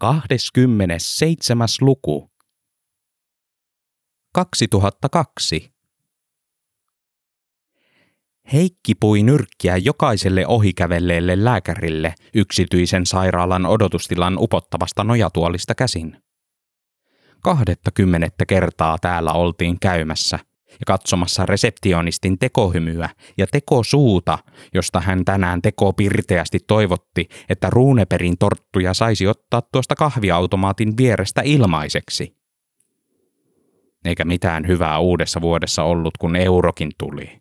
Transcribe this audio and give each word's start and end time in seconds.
27. 0.00 1.68
luku. 1.80 2.30
2002. 4.34 5.72
Heikki 8.52 8.94
pui 8.94 9.22
nyrkkiä 9.22 9.76
jokaiselle 9.76 10.46
ohikävelleelle 10.46 11.44
lääkärille 11.44 12.14
yksityisen 12.34 13.06
sairaalan 13.06 13.66
odotustilan 13.66 14.34
upottavasta 14.38 15.04
nojatuolista 15.04 15.74
käsin. 15.74 16.22
Kahdettakymmenettä 17.42 18.46
kertaa 18.46 18.98
täällä 18.98 19.32
oltiin 19.32 19.80
käymässä 19.80 20.38
ja 20.70 20.84
katsomassa 20.86 21.46
reseptionistin 21.46 22.38
tekohymyä 22.38 23.08
ja 23.38 23.46
tekosuuta, 23.46 24.38
josta 24.74 25.00
hän 25.00 25.24
tänään 25.24 25.62
teko 25.62 25.92
pirteästi 25.92 26.58
toivotti, 26.66 27.28
että 27.48 27.70
ruuneperin 27.70 28.38
torttuja 28.38 28.94
saisi 28.94 29.26
ottaa 29.26 29.62
tuosta 29.72 29.94
kahviautomaatin 29.94 30.96
vierestä 30.96 31.42
ilmaiseksi. 31.44 32.36
Eikä 34.04 34.24
mitään 34.24 34.66
hyvää 34.66 34.98
uudessa 34.98 35.40
vuodessa 35.40 35.82
ollut, 35.82 36.18
kun 36.18 36.36
eurokin 36.36 36.90
tuli. 36.98 37.40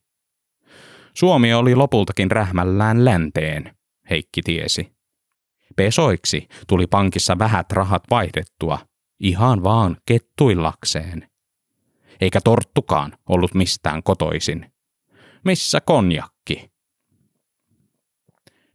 Suomi 1.13 1.53
oli 1.53 1.75
lopultakin 1.75 2.31
rähmällään 2.31 3.05
länteen, 3.05 3.75
Heikki 4.09 4.41
tiesi. 4.41 4.91
Pesoiksi 5.75 6.47
tuli 6.67 6.87
pankissa 6.87 7.39
vähät 7.39 7.71
rahat 7.71 8.03
vaihdettua, 8.09 8.79
ihan 9.19 9.63
vaan 9.63 9.97
kettuillakseen. 10.05 11.29
Eikä 12.21 12.41
torttukaan 12.41 13.17
ollut 13.29 13.53
mistään 13.53 14.03
kotoisin. 14.03 14.71
Missä 15.45 15.81
konjakki? 15.81 16.71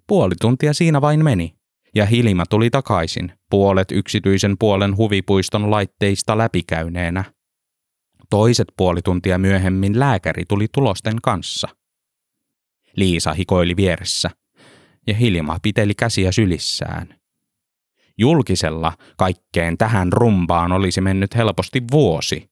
Puoli 0.07 0.35
tuntia 0.41 0.75
siinä 0.75 1.01
vain 1.01 1.25
meni, 1.25 1.55
ja 1.95 2.07
Hilma 2.07 2.47
tuli 2.47 2.71
takaisin, 2.71 3.33
puolet 3.51 3.93
yksityisen 3.93 4.57
puolen 4.59 4.97
huvipuiston 4.97 5.71
laitteista 5.71 6.39
läpikäyneenä. 6.39 7.25
Toiset 8.31 8.69
puoli 8.77 9.03
tuntia 9.03 9.39
myöhemmin 9.39 10.01
lääkäri 10.01 10.45
tuli 10.49 10.67
tulosten 10.73 11.17
kanssa– 11.23 11.69
Liisa 12.97 13.33
hikoili 13.33 13.77
vieressä, 13.77 14.31
ja 15.07 15.15
Hilma 15.15 15.59
piteli 15.63 15.95
käsiä 15.95 16.33
sylissään. 16.33 17.15
Julkisella 18.19 18.93
kaikkeen 19.17 19.79
tähän 19.79 20.13
rumbaan 20.13 20.73
olisi 20.73 21.01
mennyt 21.01 21.35
helposti 21.35 21.83
vuosi, 21.91 22.51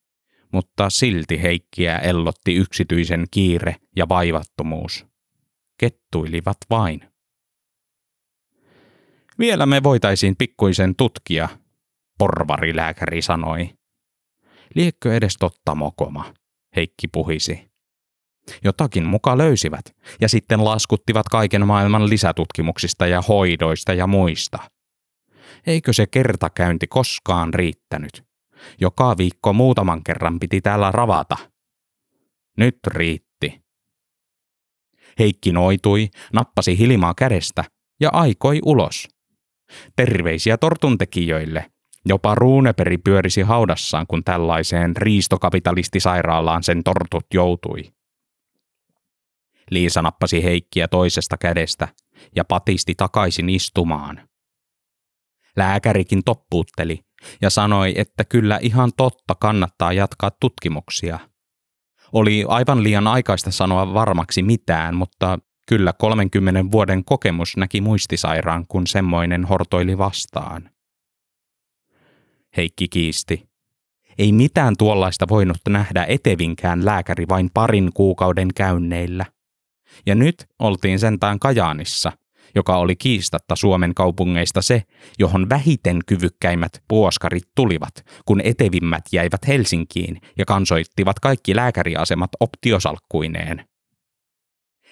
mutta 0.53 0.91
silti 0.91 1.43
Heikkiä 1.43 1.99
ellotti 1.99 2.55
yksityisen 2.55 3.27
kiire 3.31 3.77
ja 3.97 4.09
vaivattomuus. 4.09 5.07
Kettuilivat 5.79 6.57
vain. 6.71 7.13
Vielä 9.39 9.67
me 9.67 9.83
voitaisiin 9.83 10.37
pikkuisen 10.37 10.97
tutkia, 10.97 11.49
porvarilääkäri 12.19 13.23
sanoi. 13.23 13.71
Liekkö 14.75 15.17
edes 15.17 15.37
totta 15.39 15.75
mokoma, 15.75 16.35
Heikki 16.77 17.09
puhisi. 17.09 17.73
Jotakin 18.65 19.07
muka 19.07 19.39
löysivät 19.39 19.97
ja 20.21 20.29
sitten 20.29 20.65
laskuttivat 20.65 21.29
kaiken 21.29 21.67
maailman 21.67 22.09
lisätutkimuksista 22.09 23.07
ja 23.07 23.23
hoidoista 23.23 23.93
ja 23.93 24.07
muista. 24.07 24.59
Eikö 25.67 25.93
se 25.93 26.07
kertakäynti 26.07 26.87
koskaan 26.87 27.55
riittänyt? 27.55 28.32
Joka 28.81 29.15
viikko 29.19 29.53
muutaman 29.53 30.05
kerran 30.05 30.41
piti 30.41 30.61
täällä 30.61 30.91
ravata. 30.91 31.37
Nyt 32.57 32.79
riitti. 32.87 33.63
Heikki 35.19 35.53
noitui, 35.53 36.09
nappasi 36.33 36.79
Hilmaa 36.79 37.15
kädestä 37.15 37.65
ja 38.01 38.11
aikoi 38.13 38.61
ulos. 38.65 39.09
Terveisiä 39.97 40.57
tortuntekijöille. 40.57 41.71
Jopa 42.07 42.35
Ruuneperi 42.35 42.99
pyörisi 42.99 43.43
haudassaan, 43.43 44.07
kun 44.07 44.25
tällaiseen 44.25 44.97
riistokapitalistisairaalaan 44.97 46.63
sen 46.63 46.85
tortut 46.85 47.27
joutui. 47.35 47.93
Liisa 49.71 50.03
nappasi 50.03 50.43
Heikkiä 50.45 50.89
toisesta 50.89 51.37
kädestä 51.37 51.89
ja 52.37 52.45
patisti 52.45 52.95
takaisin 52.95 53.49
istumaan. 53.49 54.29
Lääkärikin 55.57 56.25
toppuutteli 56.25 57.01
ja 57.41 57.51
sanoi, 57.51 57.93
että 57.97 58.25
kyllä 58.25 58.59
ihan 58.63 58.91
totta 58.97 59.35
kannattaa 59.35 59.93
jatkaa 59.93 60.31
tutkimuksia. 60.41 61.19
Oli 62.13 62.45
aivan 62.49 62.83
liian 62.83 63.07
aikaista 63.07 63.51
sanoa 63.51 63.95
varmaksi 63.95 64.43
mitään, 64.43 64.97
mutta 64.97 65.39
kyllä 65.69 65.93
30 65.93 66.71
vuoden 66.73 67.05
kokemus 67.05 67.57
näki 67.57 67.81
muistisairaan, 67.81 68.67
kun 68.69 68.87
semmoinen 68.87 69.45
hortoili 69.45 69.99
vastaan. 69.99 70.71
Heikki 72.57 72.89
kiisti. 72.89 73.53
Ei 74.19 74.33
mitään 74.33 74.75
tuollaista 74.79 75.29
voinut 75.29 75.57
nähdä 75.69 76.05
etevinkään 76.09 76.85
lääkäri 76.85 77.29
vain 77.29 77.51
parin 77.55 77.91
kuukauden 77.95 78.49
käynneillä. 78.55 79.27
Ja 80.07 80.15
nyt 80.15 80.47
oltiin 80.59 80.99
sentään 80.99 81.39
Kajaanissa, 81.39 82.13
joka 82.55 82.77
oli 82.77 82.97
kiistatta 82.97 83.57
Suomen 83.57 83.95
kaupungeista 83.95 84.63
se, 84.63 84.83
johon 85.19 85.49
vähiten 85.49 85.99
kyvykkäimmät 86.07 86.83
puoskarit 86.89 87.49
tulivat, 87.55 87.95
kun 88.25 88.41
etevimmät 88.45 89.05
jäivät 89.13 89.49
Helsinkiin 89.49 90.21
ja 90.39 90.45
kansoittivat 90.45 91.21
kaikki 91.21 91.57
lääkäriasemat 91.57 92.31
optiosalkkuineen. 92.41 93.65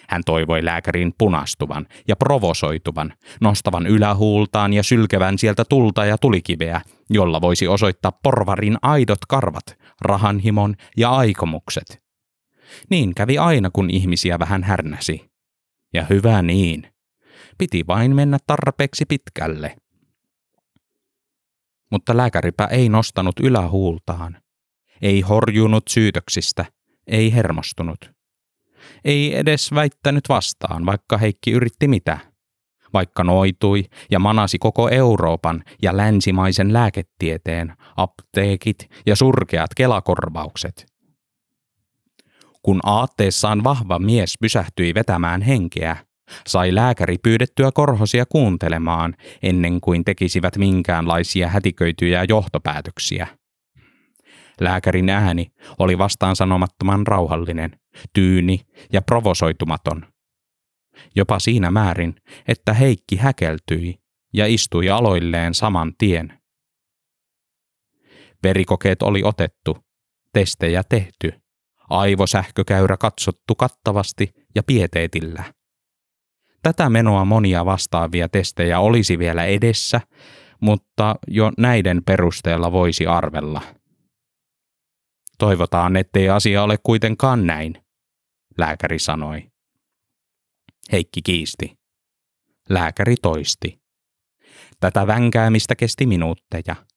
Hän 0.08 0.22
toivoi 0.26 0.64
lääkärin 0.64 1.12
punastuvan 1.18 1.86
ja 2.08 2.16
provosoituvan, 2.16 3.12
nostavan 3.40 3.86
ylähuultaan 3.86 4.72
ja 4.72 4.82
sylkevän 4.82 5.38
sieltä 5.38 5.64
tulta 5.64 6.04
ja 6.04 6.18
tulikiveä, 6.18 6.80
jolla 7.10 7.40
voisi 7.40 7.68
osoittaa 7.68 8.12
porvarin 8.22 8.76
aidot 8.82 9.18
karvat, 9.28 9.64
rahanhimon 10.00 10.74
ja 10.96 11.10
aikomukset. 11.10 12.02
Niin 12.90 13.14
kävi 13.14 13.38
aina, 13.38 13.70
kun 13.70 13.90
ihmisiä 13.90 14.38
vähän 14.38 14.62
härnäsi. 14.62 15.30
Ja 15.94 16.06
hyvä 16.10 16.42
niin. 16.42 16.86
Piti 17.60 17.86
vain 17.86 18.16
mennä 18.16 18.38
tarpeeksi 18.46 19.04
pitkälle. 19.04 19.76
Mutta 21.90 22.16
lääkäripä 22.16 22.64
ei 22.64 22.88
nostanut 22.88 23.40
ylähuultaan. 23.40 24.36
Ei 25.02 25.20
horjunut 25.20 25.82
syytöksistä, 25.88 26.64
ei 27.06 27.34
hermostunut. 27.34 28.10
Ei 29.04 29.36
edes 29.36 29.74
väittänyt 29.74 30.24
vastaan, 30.28 30.86
vaikka 30.86 31.18
Heikki 31.18 31.50
yritti 31.50 31.88
mitä. 31.88 32.18
Vaikka 32.92 33.24
noitui 33.24 33.84
ja 34.10 34.18
manasi 34.18 34.58
koko 34.58 34.88
Euroopan 34.88 35.64
ja 35.82 35.96
länsimaisen 35.96 36.72
lääketieteen, 36.72 37.76
apteekit 37.96 38.90
ja 39.06 39.16
surkeat 39.16 39.70
kelakorvaukset. 39.76 40.86
Kun 42.62 42.80
aatteessaan 42.82 43.64
vahva 43.64 43.98
mies 43.98 44.34
pysähtyi 44.40 44.94
vetämään 44.94 45.42
henkeä, 45.42 46.09
sai 46.46 46.74
lääkäri 46.74 47.18
pyydettyä 47.18 47.70
korhosia 47.74 48.26
kuuntelemaan 48.26 49.14
ennen 49.42 49.80
kuin 49.80 50.04
tekisivät 50.04 50.56
minkäänlaisia 50.56 51.48
hätiköityjä 51.48 52.24
johtopäätöksiä. 52.28 53.26
Lääkärin 54.60 55.10
ääni 55.10 55.52
oli 55.78 55.98
vastaan 55.98 56.36
sanomattoman 56.36 57.06
rauhallinen, 57.06 57.80
tyyni 58.12 58.60
ja 58.92 59.02
provosoitumaton. 59.02 60.06
Jopa 61.16 61.38
siinä 61.38 61.70
määrin, 61.70 62.14
että 62.48 62.74
Heikki 62.74 63.16
häkeltyi 63.16 64.00
ja 64.32 64.46
istui 64.46 64.90
aloilleen 64.90 65.54
saman 65.54 65.92
tien. 65.98 66.40
Verikokeet 68.42 69.02
oli 69.02 69.22
otettu, 69.24 69.78
testejä 70.32 70.82
tehty 70.88 71.32
aivosähkökäyrä 71.90 72.96
katsottu 72.96 73.54
kattavasti 73.54 74.30
ja 74.54 74.62
pieteetillä. 74.62 75.44
Tätä 76.62 76.90
menoa 76.90 77.24
monia 77.24 77.64
vastaavia 77.64 78.28
testejä 78.28 78.80
olisi 78.80 79.18
vielä 79.18 79.44
edessä, 79.44 80.00
mutta 80.60 81.16
jo 81.28 81.52
näiden 81.58 82.02
perusteella 82.04 82.72
voisi 82.72 83.06
arvella. 83.06 83.60
Toivotaan, 85.38 85.96
ettei 85.96 86.28
asia 86.28 86.62
ole 86.62 86.78
kuitenkaan 86.82 87.46
näin, 87.46 87.74
lääkäri 88.58 88.98
sanoi. 88.98 89.46
Heikki 90.92 91.22
kiisti. 91.22 91.78
Lääkäri 92.68 93.14
toisti. 93.22 93.80
Tätä 94.80 95.06
vänkäämistä 95.06 95.74
kesti 95.76 96.06
minuutteja– 96.06 96.76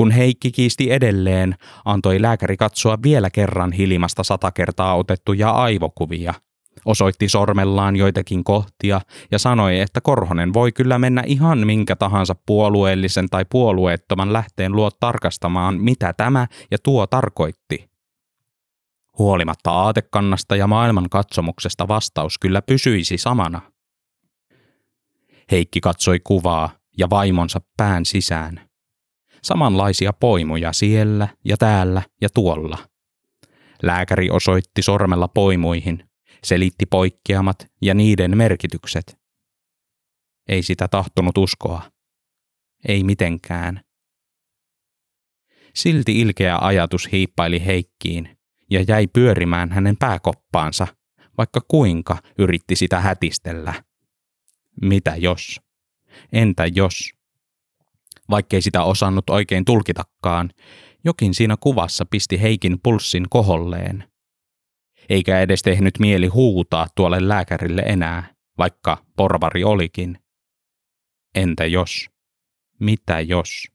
kun 0.00 0.10
Heikki 0.10 0.52
kiisti 0.52 0.92
edelleen, 0.92 1.54
antoi 1.84 2.22
lääkäri 2.22 2.56
katsoa 2.56 2.98
vielä 3.02 3.30
kerran 3.30 3.72
Hilimasta 3.72 4.22
sata 4.22 4.50
kertaa 4.50 4.96
otettuja 4.96 5.50
aivokuvia. 5.50 6.34
Osoitti 6.84 7.28
sormellaan 7.28 7.96
joitakin 7.96 8.44
kohtia 8.44 9.00
ja 9.30 9.38
sanoi, 9.38 9.80
että 9.80 10.00
Korhonen 10.00 10.54
voi 10.54 10.72
kyllä 10.72 10.98
mennä 10.98 11.22
ihan 11.26 11.66
minkä 11.66 11.96
tahansa 11.96 12.34
puolueellisen 12.46 13.28
tai 13.30 13.44
puolueettoman 13.50 14.32
lähteen 14.32 14.72
luo 14.72 14.90
tarkastamaan, 14.90 15.80
mitä 15.80 16.12
tämä 16.12 16.46
ja 16.70 16.78
tuo 16.82 17.06
tarkoitti. 17.06 17.90
Huolimatta 19.18 19.70
aatekannasta 19.70 20.56
ja 20.56 20.66
maailman 20.66 21.08
katsomuksesta 21.10 21.88
vastaus 21.88 22.38
kyllä 22.38 22.62
pysyisi 22.62 23.18
samana. 23.18 23.60
Heikki 25.50 25.80
katsoi 25.80 26.20
kuvaa 26.24 26.70
ja 26.98 27.10
vaimonsa 27.10 27.60
pään 27.76 28.04
sisään– 28.04 28.60
Samanlaisia 29.42 30.12
poimuja 30.12 30.72
siellä 30.72 31.28
ja 31.44 31.56
täällä 31.56 32.02
ja 32.20 32.28
tuolla. 32.34 32.78
Lääkäri 33.82 34.30
osoitti 34.30 34.82
sormella 34.82 35.28
poimuihin, 35.28 36.09
selitti 36.44 36.86
poikkeamat 36.86 37.66
ja 37.82 37.94
niiden 37.94 38.36
merkitykset. 38.36 39.18
Ei 40.48 40.62
sitä 40.62 40.88
tahtonut 40.88 41.38
uskoa. 41.38 41.82
Ei 42.88 43.04
mitenkään. 43.04 43.80
Silti 45.74 46.20
ilkeä 46.20 46.58
ajatus 46.60 47.12
hiippaili 47.12 47.66
Heikkiin 47.66 48.38
ja 48.70 48.84
jäi 48.88 49.06
pyörimään 49.06 49.72
hänen 49.72 49.96
pääkoppaansa, 49.96 50.86
vaikka 51.38 51.60
kuinka 51.68 52.18
yritti 52.38 52.76
sitä 52.76 53.00
hätistellä. 53.00 53.84
Mitä 54.82 55.16
jos? 55.16 55.60
Entä 56.32 56.66
jos? 56.66 57.10
Vaikkei 58.30 58.62
sitä 58.62 58.82
osannut 58.82 59.30
oikein 59.30 59.64
tulkitakaan, 59.64 60.50
jokin 61.04 61.34
siinä 61.34 61.56
kuvassa 61.60 62.06
pisti 62.06 62.42
Heikin 62.42 62.80
pulssin 62.82 63.26
koholleen. 63.30 64.04
Eikä 65.08 65.40
edes 65.40 65.62
tehnyt 65.62 65.98
mieli 65.98 66.26
huutaa 66.26 66.86
tuolle 66.94 67.28
lääkärille 67.28 67.82
enää, 67.82 68.34
vaikka 68.58 69.04
porvari 69.16 69.64
olikin. 69.64 70.18
Entä 71.34 71.66
jos? 71.66 72.10
Mitä 72.80 73.20
jos? 73.20 73.68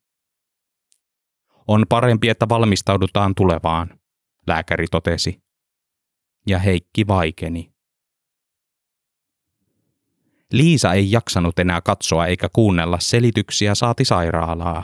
On 1.68 1.86
parempi, 1.90 2.30
että 2.30 2.50
valmistaudutaan 2.50 3.36
tulevaan, 3.36 4.00
lääkäri 4.48 4.88
totesi. 4.92 5.42
Ja 6.48 6.60
Heikki 6.60 7.08
vaikeni. 7.08 7.72
Liisa 10.52 10.94
ei 10.94 11.12
jaksanut 11.12 11.60
enää 11.60 11.82
katsoa 11.82 12.28
eikä 12.28 12.50
kuunnella 12.54 13.00
selityksiä 13.00 13.76
saati 13.76 14.06
sairaalaa. 14.06 14.84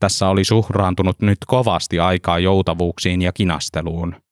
Tässä 0.00 0.28
oli 0.28 0.44
suhraantunut 0.44 1.20
nyt 1.20 1.38
kovasti 1.46 1.98
aikaa 1.98 2.38
joutavuuksiin 2.38 3.22
ja 3.22 3.32
kinasteluun. 3.32 4.23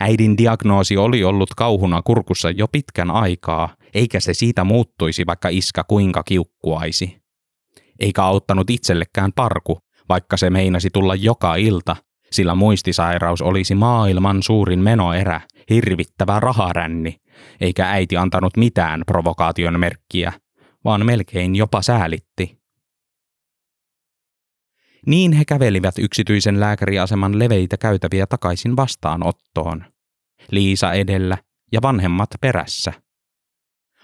Äidin 0.00 0.38
diagnoosi 0.38 0.96
oli 0.96 1.24
ollut 1.24 1.54
kauhuna 1.56 2.02
kurkussa 2.02 2.50
jo 2.50 2.68
pitkän 2.68 3.10
aikaa, 3.10 3.68
eikä 3.94 4.20
se 4.20 4.34
siitä 4.34 4.64
muuttuisi, 4.64 5.26
vaikka 5.26 5.48
iskä 5.48 5.84
kuinka 5.88 6.22
kiukkuaisi. 6.22 7.20
Eikä 8.00 8.24
auttanut 8.24 8.70
itsellekään 8.70 9.32
parku, 9.32 9.78
vaikka 10.08 10.36
se 10.36 10.50
meinasi 10.50 10.90
tulla 10.90 11.14
joka 11.14 11.56
ilta, 11.56 11.96
sillä 12.32 12.54
muistisairaus 12.54 13.42
olisi 13.42 13.74
maailman 13.74 14.42
suurin 14.42 14.80
menoerä, 14.80 15.40
hirvittävä 15.70 16.40
raharänni, 16.40 17.16
eikä 17.60 17.90
äiti 17.90 18.16
antanut 18.16 18.56
mitään 18.56 19.02
provokaation 19.06 19.80
merkkiä, 19.80 20.32
vaan 20.84 21.06
melkein 21.06 21.56
jopa 21.56 21.82
säälitti. 21.82 22.59
Niin 25.06 25.32
he 25.32 25.44
kävelivät 25.44 25.94
yksityisen 25.98 26.60
lääkäriaseman 26.60 27.38
leveitä 27.38 27.76
käytäviä 27.76 28.26
takaisin 28.26 28.76
vastaanottoon. 28.76 29.84
Liisa 30.50 30.92
edellä 30.92 31.38
ja 31.72 31.82
vanhemmat 31.82 32.30
perässä. 32.40 32.92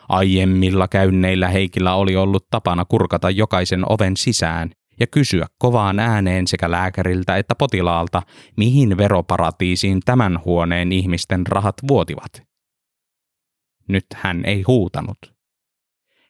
Aiemmilla 0.08 0.88
käynneillä 0.88 1.48
Heikillä 1.48 1.94
oli 1.94 2.16
ollut 2.16 2.46
tapana 2.50 2.84
kurkata 2.84 3.30
jokaisen 3.30 3.92
oven 3.92 4.16
sisään 4.16 4.70
ja 5.00 5.06
kysyä 5.06 5.46
kovaan 5.58 5.98
ääneen 5.98 6.46
sekä 6.46 6.70
lääkäriltä 6.70 7.36
että 7.36 7.54
potilaalta, 7.54 8.22
mihin 8.56 8.96
veroparatiisiin 8.96 10.00
tämän 10.04 10.44
huoneen 10.44 10.92
ihmisten 10.92 11.46
rahat 11.46 11.74
vuotivat. 11.88 12.42
Nyt 13.88 14.06
hän 14.14 14.44
ei 14.44 14.62
huutanut. 14.62 15.18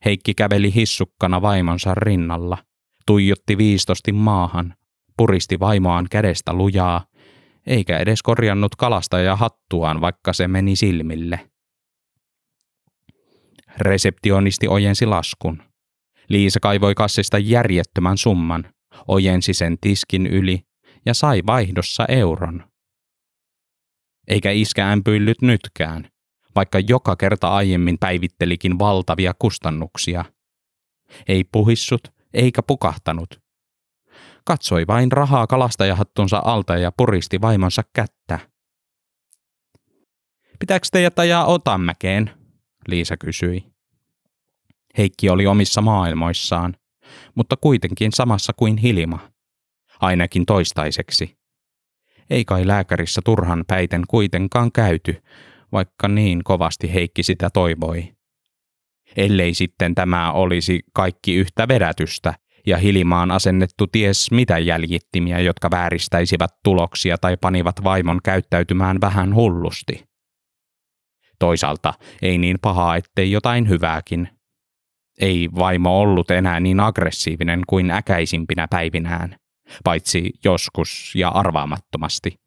Heikki 0.05 0.35
käveli 0.35 0.75
hissukkana 0.75 1.43
vaimonsa 1.43 1.95
rinnalla, 1.95 2.59
tuijotti 3.07 3.59
viistosti 3.59 4.13
maahan, 4.13 4.75
puristi 5.17 5.61
vaimoaan 5.61 6.07
kädestä 6.11 6.53
lujaa, 6.53 7.07
eikä 7.67 7.99
edes 7.99 8.23
korjannut 8.23 8.77
kalasta 8.77 9.19
ja 9.19 9.37
hattuaan, 9.37 10.01
vaikka 10.01 10.33
se 10.33 10.49
meni 10.49 10.77
silmille. 10.77 11.51
Reseptionisti 13.79 14.69
ojensi 14.69 15.07
laskun. 15.07 15.63
Liisa 16.29 16.61
kaivoi 16.61 16.95
kassista 16.95 17.39
järjettömän 17.39 18.19
summan, 18.19 18.65
ojensi 19.09 19.55
sen 19.55 19.79
tiskin 19.81 20.27
yli 20.27 20.61
ja 21.07 21.15
sai 21.15 21.43
vaihdossa 21.47 22.05
euron. 22.09 22.65
Eikä 24.29 24.51
iskä 24.51 24.93
ämpyillyt 24.93 25.43
nytkään, 25.43 26.09
vaikka 26.55 26.79
joka 26.89 27.17
kerta 27.17 27.49
aiemmin 27.49 27.99
päivittelikin 27.99 28.79
valtavia 28.79 29.35
kustannuksia. 29.39 30.25
Ei 31.29 31.45
puhissut 31.45 32.16
eikä 32.37 32.63
pukahtanut. 32.63 33.41
Katsoi 34.45 34.87
vain 34.87 35.13
rahaa 35.13 35.47
kalastajahattunsa 35.47 36.43
alta 36.45 36.77
ja 36.77 36.93
puristi 36.97 37.41
vaimonsa 37.41 37.83
kättä. 37.93 38.39
Pitääkö 40.59 40.87
teidät 40.93 41.19
ajaa 41.19 41.47
Otanmäkeen? 41.47 42.31
Liisa 42.89 43.17
kysyi. 43.17 43.65
Heikki 44.99 45.31
oli 45.31 45.47
omissa 45.47 45.81
maailmoissaan, 45.81 46.77
mutta 47.35 47.57
kuitenkin 47.57 48.13
samassa 48.13 48.53
kuin 48.53 48.77
Hilma. 48.77 49.19
Ainakin 50.01 50.47
toistaiseksi. 50.47 51.39
Ei 52.31 52.45
kai 52.45 52.67
lääkärissä 52.67 53.21
turhan 53.25 53.65
päiten 53.67 54.03
kuitenkaan 54.09 54.73
käyty, 54.73 55.23
vaikka 55.73 56.09
niin 56.09 56.45
kovasti 56.45 56.95
Heikki 56.95 57.23
sitä 57.23 57.51
toivoi. 57.51 58.16
Ellei 59.17 59.55
sitten 59.55 59.95
tämä 59.95 60.33
olisi 60.33 60.81
kaikki 60.93 61.35
yhtä 61.35 61.69
vedätystä 61.69 62.35
ja 62.67 62.77
Hilimaan 62.77 63.31
asennettu 63.31 63.87
ties 63.87 64.31
mitä 64.31 64.59
jäljittimiä, 64.59 65.39
jotka 65.41 65.71
vääristäisivät 65.71 66.51
tuloksia 66.65 67.19
tai 67.19 67.37
panivat 67.37 67.85
vaimon 67.85 68.21
käyttäytymään 68.25 69.01
vähän 69.01 69.35
hullusti. 69.35 70.05
Toisaalta 71.39 71.95
ei 72.23 72.39
niin 72.39 72.59
pahaa, 72.63 72.97
ettei 72.97 73.31
jotain 73.31 73.69
hyvääkin. 73.69 74.29
Ei 75.21 75.49
vaimo 75.59 76.01
ollut 76.01 76.31
enää 76.31 76.61
niin 76.61 76.81
aggressiivinen 76.81 77.63
kuin 77.67 77.91
äkäisimpinä 77.91 78.69
päivinään, 78.71 79.37
paitsi 79.85 80.31
joskus 80.45 81.13
ja 81.15 81.29
arvaamattomasti. 81.29 82.41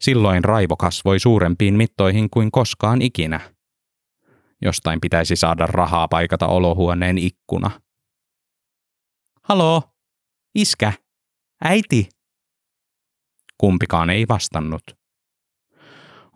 Silloin 0.00 0.44
raivo 0.44 0.76
kasvoi 0.76 1.20
suurempiin 1.20 1.74
mittoihin 1.74 2.30
kuin 2.30 2.50
koskaan 2.50 3.02
ikinä. 3.02 3.53
Jostain 4.64 5.00
pitäisi 5.00 5.36
saada 5.36 5.66
rahaa 5.66 6.08
paikata 6.08 6.46
olohuoneen 6.46 7.18
ikkuna. 7.18 7.80
Haloo, 9.42 9.82
iskä, 10.54 10.92
äiti. 11.64 12.08
Kumpikaan 13.58 14.10
ei 14.10 14.28
vastannut. 14.28 14.82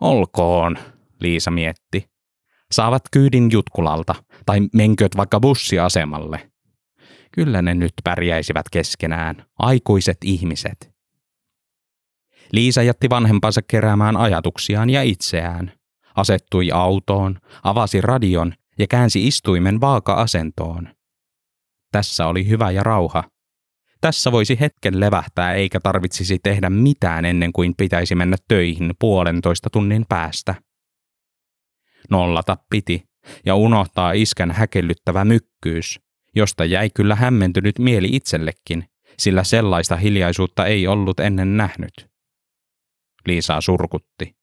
Olkoon, 0.01 0.77
Liisa 1.19 1.51
mietti. 1.51 2.09
Saavat 2.71 3.01
kyydin 3.11 3.51
Jutkulalta, 3.51 4.15
tai 4.45 4.59
menköt 4.73 5.17
vaikka 5.17 5.39
bussiasemalle. 5.39 6.51
Kyllä 7.31 7.61
ne 7.61 7.73
nyt 7.73 7.93
pärjäisivät 8.03 8.65
keskenään, 8.71 9.45
aikuiset 9.59 10.17
ihmiset. 10.23 10.91
Liisa 12.51 12.83
jätti 12.83 13.09
vanhempansa 13.09 13.61
keräämään 13.61 14.17
ajatuksiaan 14.17 14.89
ja 14.89 15.03
itseään. 15.03 15.78
Asettui 16.19 16.71
autoon, 16.71 17.39
avasi 17.63 18.01
radion 18.01 18.53
ja 18.79 18.87
käänsi 18.87 19.27
istuimen 19.27 19.81
vaaka-asentoon. 19.81 20.89
Tässä 21.91 22.27
oli 22.27 22.47
hyvä 22.47 22.71
ja 22.71 22.83
rauha. 22.83 23.23
Tässä 24.01 24.31
voisi 24.31 24.59
hetken 24.59 24.99
levähtää 24.99 25.53
eikä 25.53 25.79
tarvitsisi 25.79 26.39
tehdä 26.43 26.69
mitään 26.69 27.25
ennen 27.25 27.53
kuin 27.53 27.73
pitäisi 27.77 28.15
mennä 28.15 28.37
töihin 28.47 28.93
puolentoista 28.99 29.69
tunnin 29.69 30.05
päästä. 30.09 30.55
Nollata 32.09 32.57
piti 32.69 33.03
ja 33.45 33.55
unohtaa 33.55 34.11
iskän 34.11 34.51
häkellyttävä 34.51 35.25
mykkyys, 35.25 35.99
josta 36.35 36.65
jäi 36.65 36.89
kyllä 36.95 37.15
hämmentynyt 37.15 37.79
mieli 37.79 38.09
itsellekin, 38.11 38.85
sillä 39.19 39.43
sellaista 39.43 39.95
hiljaisuutta 39.95 40.65
ei 40.65 40.87
ollut 40.87 41.19
ennen 41.19 41.57
nähnyt. 41.57 42.09
Liisaa 43.25 43.61
surkutti. 43.61 44.38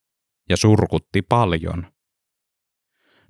Ja 0.50 0.56
surkutti 0.56 1.22
paljon. 1.22 1.86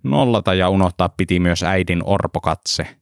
Nollata 0.03 0.55
ja 0.55 0.69
unohtaa 0.69 1.09
piti 1.09 1.41
myös 1.41 1.63
äidin 1.63 2.03
orpokatse. 2.05 2.97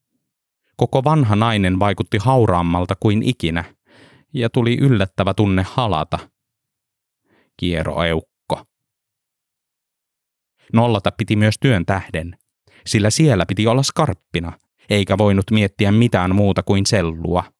Koko 0.76 1.04
vanha 1.04 1.36
nainen 1.36 1.78
vaikutti 1.78 2.18
hauraammalta 2.18 2.94
kuin 3.00 3.22
ikinä, 3.22 3.64
ja 4.34 4.50
tuli 4.50 4.78
yllättävä 4.80 5.34
tunne 5.34 5.64
halata. 5.68 6.18
Kieroeukko. 7.56 8.64
Nollata 10.72 11.12
piti 11.16 11.36
myös 11.36 11.54
työn 11.60 11.86
tähden, 11.86 12.38
sillä 12.86 13.10
siellä 13.10 13.46
piti 13.46 13.66
olla 13.66 13.82
skarppina, 13.82 14.52
eikä 14.90 15.18
voinut 15.18 15.50
miettiä 15.50 15.92
mitään 15.92 16.34
muuta 16.34 16.62
kuin 16.62 16.86
sellua. 16.86 17.53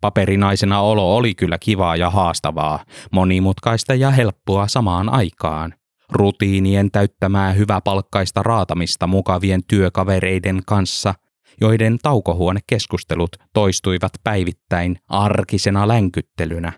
Paperinaisena 0.00 0.80
olo 0.80 1.16
oli 1.16 1.34
kyllä 1.34 1.58
kivaa 1.58 1.96
ja 1.96 2.10
haastavaa, 2.10 2.84
monimutkaista 3.12 3.94
ja 3.94 4.10
helppoa 4.10 4.68
samaan 4.68 5.08
aikaan. 5.08 5.74
Rutiinien 6.12 6.90
täyttämää 6.90 7.52
hyväpalkkaista 7.52 8.42
raatamista 8.42 9.06
mukavien 9.06 9.60
työkavereiden 9.68 10.62
kanssa 10.66 11.14
joiden 11.60 11.98
taukohuonekeskustelut 12.02 13.36
toistuivat 13.52 14.12
päivittäin 14.24 14.98
arkisena 15.08 15.88
länkyttelynä. 15.88 16.72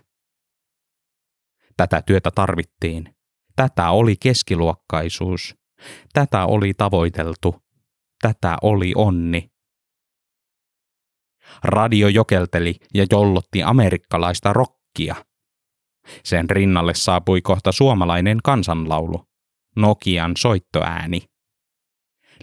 Tätä 1.77 2.01
työtä 2.01 2.31
tarvittiin. 2.35 3.15
Tätä 3.55 3.89
oli 3.89 4.15
keskiluokkaisuus. 4.15 5.55
Tätä 6.13 6.45
oli 6.45 6.73
tavoiteltu. 6.73 7.55
Tätä 8.21 8.57
oli 8.61 8.93
onni. 8.95 9.52
Radio 11.63 12.07
jokelteli 12.07 12.75
ja 12.93 13.05
jollotti 13.11 13.63
amerikkalaista 13.63 14.53
rokkia. 14.53 15.15
Sen 16.23 16.49
rinnalle 16.49 16.93
saapui 16.93 17.41
kohta 17.41 17.71
suomalainen 17.71 18.37
kansanlaulu, 18.43 19.27
Nokian 19.75 20.31
soittoääni. 20.37 21.23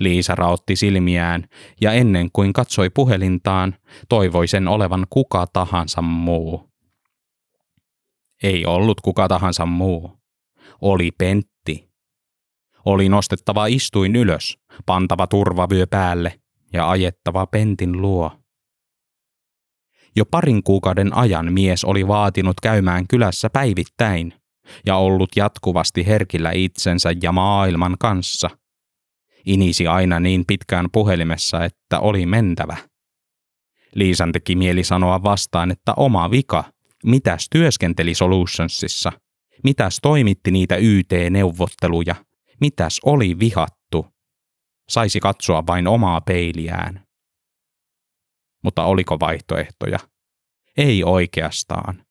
Liisa 0.00 0.34
raotti 0.34 0.76
silmiään 0.76 1.44
ja 1.80 1.92
ennen 1.92 2.28
kuin 2.32 2.52
katsoi 2.52 2.90
puhelintaan, 2.90 3.74
toivoi 4.08 4.48
sen 4.48 4.68
olevan 4.68 5.06
kuka 5.10 5.46
tahansa 5.52 6.02
muu. 6.02 6.70
Ei 8.42 8.66
ollut 8.66 9.00
kuka 9.00 9.28
tahansa 9.28 9.66
muu. 9.66 10.20
Oli 10.80 11.10
Pentti. 11.10 11.90
Oli 12.84 13.08
nostettava 13.08 13.66
istuin 13.66 14.16
ylös, 14.16 14.58
pantava 14.86 15.26
turvavyö 15.26 15.86
päälle 15.86 16.40
ja 16.72 16.90
ajettava 16.90 17.46
Pentin 17.46 18.02
luo. 18.02 18.39
Jo 20.16 20.24
parin 20.26 20.62
kuukauden 20.62 21.16
ajan 21.16 21.52
mies 21.52 21.84
oli 21.84 22.08
vaatinut 22.08 22.56
käymään 22.62 23.06
kylässä 23.08 23.50
päivittäin 23.50 24.34
ja 24.86 24.96
ollut 24.96 25.36
jatkuvasti 25.36 26.06
herkillä 26.06 26.50
itsensä 26.52 27.10
ja 27.22 27.32
maailman 27.32 27.96
kanssa. 27.98 28.50
Inisi 29.46 29.86
aina 29.86 30.20
niin 30.20 30.44
pitkään 30.46 30.86
puhelimessa, 30.92 31.64
että 31.64 32.00
oli 32.00 32.26
mentävä. 32.26 32.76
Liisan 33.94 34.32
teki 34.32 34.56
mieli 34.56 34.84
sanoa 34.84 35.22
vastaan, 35.22 35.70
että 35.70 35.94
oma 35.96 36.30
vika, 36.30 36.64
mitäs 37.04 37.46
työskenteli 37.50 38.14
Solutionsissa, 38.14 39.12
mitäs 39.64 39.98
toimitti 40.02 40.50
niitä 40.50 40.76
YT-neuvotteluja, 40.76 42.14
mitäs 42.60 43.00
oli 43.04 43.38
vihattu. 43.38 44.06
Saisi 44.88 45.20
katsoa 45.20 45.66
vain 45.66 45.88
omaa 45.88 46.20
peiliään. 46.20 47.09
Mutta 48.62 48.84
oliko 48.84 49.20
vaihtoehtoja? 49.20 49.98
Ei 50.76 51.04
oikeastaan. 51.04 52.04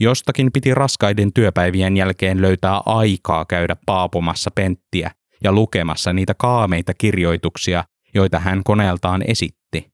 Jostakin 0.00 0.52
piti 0.52 0.74
raskaiden 0.74 1.32
työpäivien 1.32 1.96
jälkeen 1.96 2.42
löytää 2.42 2.80
aikaa 2.86 3.44
käydä 3.44 3.76
paapumassa 3.86 4.50
penttiä 4.54 5.10
ja 5.44 5.52
lukemassa 5.52 6.12
niitä 6.12 6.34
kaameita 6.34 6.94
kirjoituksia, 6.94 7.84
joita 8.14 8.38
hän 8.38 8.64
koneeltaan 8.64 9.22
esitti. 9.26 9.90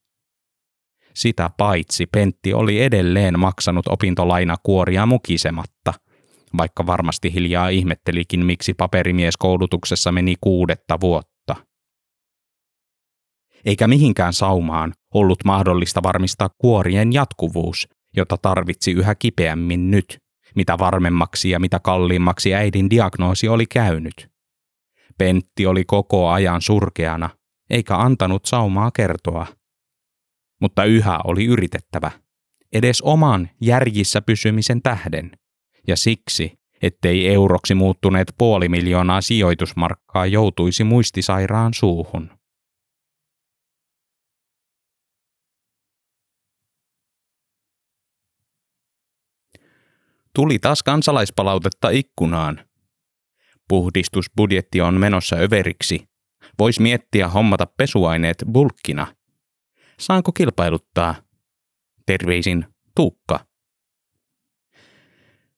Sitä 1.15 1.51
paitsi 1.57 2.07
Pentti 2.07 2.55
oli 2.55 2.83
edelleen 2.83 3.39
maksanut 3.39 3.87
opintolainakuoria 3.89 5.07
mukisematta, 5.07 5.95
vaikka 6.59 6.87
varmasti 6.87 7.35
hiljaa 7.35 7.69
ihmettelikin, 7.69 8.47
miksi 8.47 8.75
paperimieskoulutuksessa 8.75 10.13
meni 10.13 10.35
kuudetta 10.41 11.01
vuotta. 11.01 11.36
Eikä 13.67 13.89
mihinkään 13.89 14.33
saumaan 14.33 14.93
ollut 15.15 15.39
mahdollista 15.45 16.03
varmistaa 16.03 16.51
kuorien 16.59 17.13
jatkuvuus, 17.13 17.89
jota 18.17 18.37
tarvitsi 18.43 18.93
yhä 18.93 19.15
kipeämmin 19.15 19.91
nyt, 19.91 20.19
mitä 20.55 20.79
varmemmaksi 20.79 21.51
ja 21.51 21.61
mitä 21.61 21.81
kalliimmaksi 21.81 22.55
äidin 22.55 22.91
diagnoosi 22.91 23.49
oli 23.49 23.67
käynyt. 23.67 24.29
Pentti 25.19 25.67
oli 25.67 25.85
koko 25.85 26.29
ajan 26.29 26.63
surkeana, 26.63 27.31
eikä 27.71 27.97
antanut 27.97 28.45
saumaa 28.45 28.91
kertoa. 28.91 29.47
Mutta 30.61 30.85
yhä 30.85 31.21
oli 31.25 31.45
yritettävä, 31.45 32.11
edes 32.73 33.03
oman 33.03 33.49
järjissä 33.61 34.23
pysymisen 34.23 34.83
tähden, 34.83 35.31
ja 35.89 35.97
siksi, 35.97 36.53
ettei 36.83 37.29
euroksi 37.29 37.75
muuttuneet 37.75 38.35
puoli 38.39 38.69
miljoonaa 38.69 39.21
sijoitusmarkkaa 39.21 40.27
joutuisi 40.27 40.85
muistisairaan 40.85 41.75
suuhun. 41.75 42.31
Tuli 50.37 50.59
taas 50.59 50.83
kansalaispalautetta 50.83 51.91
ikkunaan. 51.91 52.61
Puhdistusbudjetti 53.69 54.81
on 54.81 54.95
menossa 54.95 55.37
överiksi. 55.37 56.09
Vois 56.59 56.81
miettiä 56.81 57.29
hommata 57.29 57.67
pesuaineet 57.77 58.45
bulkkina. 58.53 59.07
Saanko 59.99 60.33
kilpailuttaa? 60.33 61.15
Terveisin 62.07 62.67
Tuukka. 62.97 63.47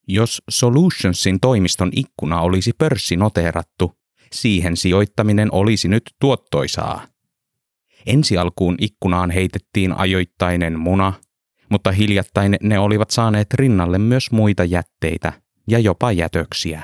Jos 0.08 0.42
Solutionsin 0.50 1.40
toimiston 1.40 1.90
ikkuna 1.96 2.40
olisi 2.40 2.72
pörssinoteerattu, 2.72 3.92
siihen 4.32 4.76
sijoittaminen 4.76 5.48
olisi 5.52 5.88
nyt 5.88 6.02
tuottoisaa. 6.20 7.06
Ensi 8.06 8.38
alkuun 8.38 8.76
ikkunaan 8.80 9.30
heitettiin 9.30 9.92
ajoittainen 9.92 10.78
muna, 10.80 11.12
mutta 11.70 11.92
hiljattain 11.92 12.56
ne 12.62 12.78
olivat 12.78 13.10
saaneet 13.10 13.54
rinnalle 13.54 13.98
myös 13.98 14.30
muita 14.30 14.64
jätteitä 14.64 15.32
ja 15.68 15.78
jopa 15.78 16.12
jätöksiä. 16.12 16.82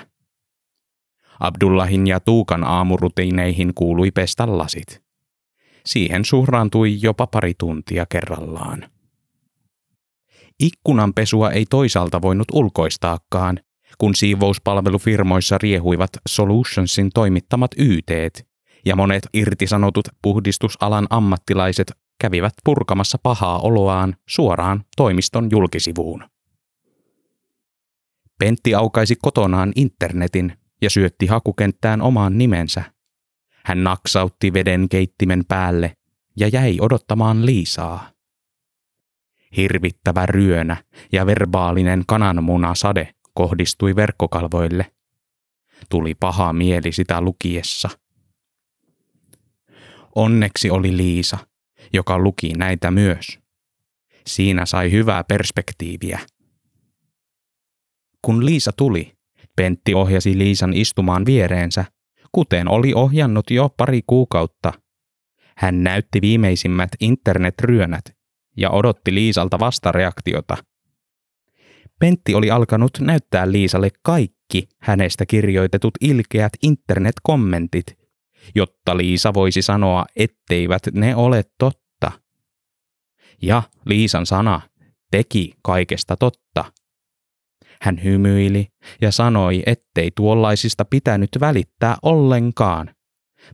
Abdullahin 1.41 2.07
ja 2.07 2.21
Tuukan 2.21 2.65
aamurutiineihin 2.65 3.75
kuului 3.75 4.11
pestä 4.11 4.59
lasit. 4.59 5.03
Siihen 5.87 6.25
suhraantui 6.25 6.99
jopa 7.03 7.27
pari 7.27 7.55
tuntia 7.59 8.07
kerrallaan. 8.07 8.91
Ikkunanpesua 10.61 11.51
ei 11.51 11.67
toisaalta 11.71 12.23
voinut 12.23 12.47
ulkoistaakaan, 12.53 13.61
kun 13.99 14.15
siivouspalvelufirmoissa 14.15 15.59
riehuivat 15.59 16.11
Solutionsin 16.29 17.11
toimittamat 17.15 17.71
YTt, 17.79 18.47
ja 18.85 18.97
monet 18.97 19.29
irtisanotut 19.35 20.09
puhdistusalan 20.23 21.07
ammattilaiset 21.11 21.93
kävivät 22.21 22.53
purkamassa 22.65 23.19
pahaa 23.23 23.59
oloaan 23.59 24.17
suoraan 24.29 24.85
toimiston 24.97 25.49
julkisivuun. 25.51 26.25
Pentti 28.39 28.75
aukaisi 28.75 29.17
kotonaan 29.23 29.73
internetin 29.77 30.53
ja 30.83 30.91
syötti 30.91 31.27
hakukenttään 31.27 32.03
omaan 32.03 32.39
nimensä. 32.39 32.85
Hän 33.65 33.85
naksautti 33.85 34.53
veden 34.53 34.89
keittimen 34.89 35.45
päälle 35.49 35.97
ja 36.37 36.49
jäi 36.49 36.77
odottamaan 36.81 37.47
Liisaa. 37.47 38.11
Hirvittävä 39.57 40.27
ryönä 40.27 40.77
ja 41.13 41.27
verbaalinen 41.27 42.03
kananmunasade 42.07 43.15
kohdistui 43.35 43.97
verkkokalvoille. 43.97 44.93
Tuli 45.91 46.15
paha 46.15 46.53
mieli 46.53 46.93
sitä 46.93 47.21
lukiessa. 47.21 47.89
Onneksi 50.15 50.71
oli 50.71 50.97
Liisa– 50.97 51.39
joka 51.93 52.19
luki 52.19 52.53
näitä 52.53 52.91
myös. 52.91 53.39
Siinä 54.27 54.67
sai 54.67 54.93
hyvää 54.93 55.25
perspektiiviä. 55.25 56.19
Kun 58.23 58.47
Liisa 58.47 58.71
tuli, 58.77 59.13
Pentti 59.57 59.95
ohjasi 59.95 60.39
Liisan 60.39 60.75
istumaan 60.75 61.27
viereensä, 61.27 61.85
kuten 62.33 62.69
oli 62.69 62.95
ohjannut 62.95 63.51
jo 63.51 63.69
pari 63.77 64.01
kuukautta. 64.07 64.73
Hän 65.57 65.83
näytti 65.83 66.21
viimeisimmät 66.21 66.89
internetryönät 67.01 68.05
ja 68.57 68.71
odotti 68.71 69.15
Liisalta 69.15 69.59
vastareaktiota. 69.59 70.57
Pentti 72.01 72.35
oli 72.35 72.51
alkanut 72.51 72.91
näyttää 73.01 73.53
Liisalle 73.53 73.91
kaikki 74.03 74.69
hänestä 74.81 75.27
kirjoitetut 75.27 75.95
ilkeät 76.01 76.53
internetkommentit 76.63 78.04
jotta 78.55 78.97
Liisa 78.97 79.35
voisi 79.35 79.63
sanoa, 79.63 80.05
etteivät 80.17 80.83
ne 80.93 81.17
ole 81.17 81.45
totta. 81.59 82.13
Ja 83.43 83.63
Liisan 83.87 84.27
sana 84.27 84.61
teki 85.11 85.55
kaikesta 85.63 86.17
totta. 86.17 86.65
Hän 87.83 88.05
hymyili 88.05 88.67
ja 89.01 89.13
sanoi, 89.13 89.63
ettei 89.67 90.11
tuollaisista 90.17 90.85
pitänyt 90.85 91.31
välittää 91.41 91.97
ollenkaan. 92.03 92.95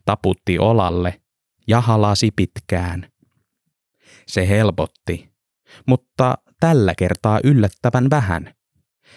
Taputti 0.04 0.58
olalle 0.58 1.20
ja 1.68 1.80
halasi 1.80 2.30
pitkään. 2.36 3.08
Se 4.26 4.48
helpotti, 4.48 5.30
mutta 5.86 6.38
tällä 6.60 6.94
kertaa 6.98 7.40
yllättävän 7.44 8.10
vähän, 8.10 8.54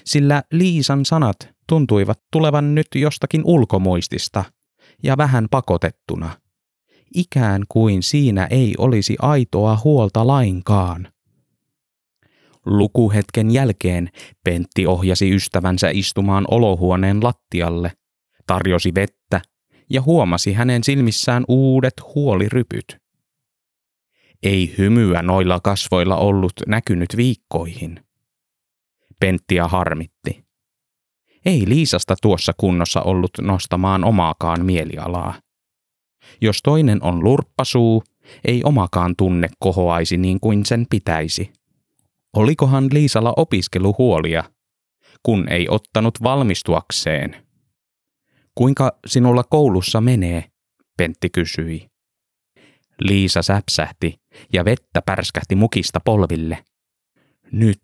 sillä 0.05 0.43
Liisan 0.51 1.05
sanat 1.05 1.49
tuntuivat 1.69 2.19
tulevan 2.31 2.75
nyt 2.75 2.87
jostakin 2.95 3.41
ulkomuistista– 3.45 4.45
ja 5.03 5.17
vähän 5.17 5.47
pakotettuna. 5.51 6.37
Ikään 7.15 7.63
kuin 7.69 8.03
siinä 8.03 8.47
ei 8.49 8.75
olisi 8.77 9.15
aitoa 9.19 9.77
huolta 9.83 10.27
lainkaan. 10.27 11.07
Lukuhetken 12.65 13.51
jälkeen 13.51 14.09
Pentti 14.43 14.87
ohjasi 14.87 15.35
ystävänsä 15.35 15.89
istumaan 15.89 16.45
olohuoneen 16.51 17.23
lattialle, 17.23 17.91
tarjosi 18.47 18.91
vettä 18.95 19.41
ja 19.89 20.01
huomasi 20.01 20.53
hänen 20.53 20.83
silmissään 20.83 21.43
uudet 21.47 21.93
huolirypyt. 22.15 22.97
Ei 24.43 24.75
hymyä 24.77 25.21
noilla 25.21 25.59
kasvoilla 25.59 26.17
ollut 26.17 26.53
näkynyt 26.67 27.17
viikkoihin. 27.17 28.05
Penttiä 29.19 29.67
harmitti. 29.67 30.42
Ei 31.45 31.69
Liisasta 31.69 32.15
tuossa 32.21 32.51
kunnossa 32.57 33.01
ollut 33.01 33.31
nostamaan 33.41 34.03
omaakaan 34.03 34.65
mielialaa. 34.65 35.33
Jos 36.41 36.59
toinen 36.63 37.03
on 37.03 37.23
lurppasuu, 37.23 38.03
ei 38.45 38.61
omakaan 38.63 39.15
tunne 39.17 39.49
kohoaisi 39.59 40.17
niin 40.17 40.39
kuin 40.39 40.65
sen 40.65 40.85
pitäisi. 40.89 41.53
Olikohan 42.35 42.87
Liisalla 42.91 43.33
opiskeluhuolia, 43.37 44.43
kun 45.23 45.49
ei 45.49 45.67
ottanut 45.69 46.23
valmistuakseen? 46.23 47.45
Kuinka 48.55 48.97
sinulla 49.07 49.43
koulussa 49.43 50.01
menee? 50.01 50.43
Pentti 50.97 51.29
kysyi. 51.29 51.87
Liisa 52.99 53.41
säpsähti 53.41 54.21
ja 54.53 54.65
vettä 54.65 55.01
pärskähti 55.01 55.55
mukista 55.55 55.99
polville. 56.05 56.63
Nyt, 57.51 57.79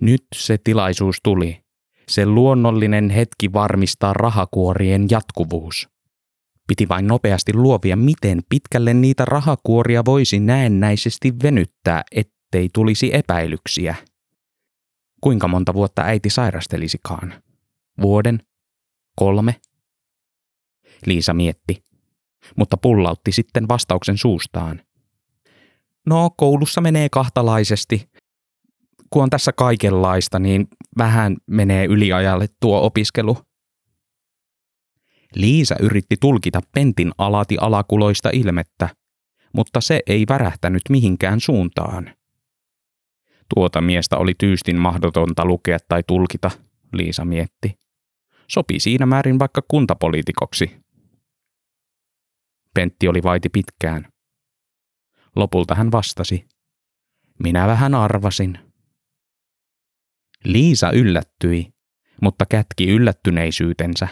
nyt 0.00 0.24
se 0.34 0.58
tilaisuus 0.64 1.16
tuli. 1.22 1.61
Se 2.08 2.26
luonnollinen 2.26 3.10
hetki 3.10 3.52
varmistaa 3.52 4.12
rahakuorien 4.12 5.06
jatkuvuus. 5.10 5.88
Piti 6.66 6.88
vain 6.88 7.06
nopeasti 7.06 7.54
luovia, 7.54 7.96
miten 7.96 8.40
pitkälle 8.48 8.94
niitä 8.94 9.24
rahakuoria 9.24 10.04
voisi 10.04 10.40
näennäisesti 10.40 11.32
venyttää, 11.42 12.02
ettei 12.12 12.68
tulisi 12.74 13.14
epäilyksiä. 13.14 13.94
Kuinka 15.20 15.48
monta 15.48 15.74
vuotta 15.74 16.02
äiti 16.02 16.30
sairastelisikaan? 16.30 17.34
Vuoden? 18.00 18.42
Kolme? 19.16 19.60
Liisa 21.06 21.34
mietti, 21.34 21.84
mutta 22.56 22.76
pullautti 22.76 23.32
sitten 23.32 23.68
vastauksen 23.68 24.18
suustaan. 24.18 24.82
No, 26.06 26.30
koulussa 26.36 26.80
menee 26.80 27.08
kahtalaisesti. 27.08 28.10
Kun 29.12 29.22
on 29.22 29.30
tässä 29.30 29.52
kaikenlaista, 29.52 30.38
niin 30.38 30.66
vähän 30.98 31.36
menee 31.46 31.84
yliajalle 31.84 32.46
tuo 32.60 32.86
opiskelu. 32.86 33.38
Liisa 35.34 35.76
yritti 35.80 36.16
tulkita 36.20 36.60
Pentin 36.74 37.12
alati 37.18 37.56
alakuloista 37.60 38.30
ilmettä, 38.32 38.88
mutta 39.54 39.80
se 39.80 40.00
ei 40.06 40.24
värähtänyt 40.28 40.82
mihinkään 40.88 41.40
suuntaan. 41.40 42.14
Tuota 43.54 43.80
miestä 43.80 44.16
oli 44.16 44.34
tyystin 44.38 44.78
mahdotonta 44.78 45.44
lukea 45.44 45.78
tai 45.88 46.02
tulkita, 46.06 46.50
Liisa 46.92 47.24
mietti. 47.24 47.78
Sopi 48.48 48.80
siinä 48.80 49.06
määrin 49.06 49.38
vaikka 49.38 49.62
kuntapoliitikoksi. 49.68 50.76
Pentti 52.74 53.08
oli 53.08 53.22
vaiti 53.22 53.48
pitkään. 53.48 54.08
Lopulta 55.36 55.74
hän 55.74 55.92
vastasi. 55.92 56.44
Minä 57.42 57.66
vähän 57.66 57.94
arvasin. 57.94 58.71
Liisa 60.44 60.90
yllättyi, 60.90 61.72
mutta 62.22 62.46
kätki 62.46 62.88
yllättyneisyytensä. 62.88 64.08